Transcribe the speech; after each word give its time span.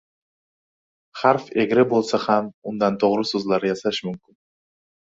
•Harf 1.23 1.45
egri 1.65 1.85
bo‘lsa 1.93 2.21
ham 2.25 2.49
undan 2.73 2.99
to‘g‘ri 3.05 3.31
so‘zlar 3.35 3.71
yasash 3.73 4.03
mumkin. 4.11 4.41